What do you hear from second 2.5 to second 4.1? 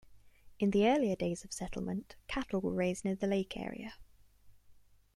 were raised near the lake area.